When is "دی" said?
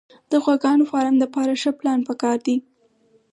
2.45-2.57